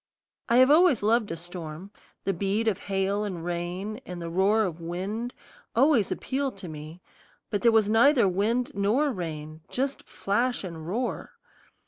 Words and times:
I 0.49 0.57
have 0.57 0.71
always 0.71 1.03
loved 1.03 1.29
a 1.29 1.37
storm; 1.37 1.91
the 2.23 2.33
beat 2.33 2.67
of 2.67 2.79
hail 2.79 3.23
and 3.23 3.45
rain, 3.45 4.01
and 4.03 4.19
the 4.19 4.31
roar 4.31 4.63
of 4.63 4.81
wind 4.81 5.35
always 5.75 6.11
appeal 6.11 6.51
to 6.53 6.67
me; 6.67 7.03
but 7.51 7.61
there 7.61 7.71
was 7.71 7.87
neither 7.87 8.27
wind 8.27 8.71
nor 8.73 9.11
rain, 9.11 9.61
just 9.69 10.01
flash 10.09 10.63
and 10.63 10.87
roar. 10.87 11.33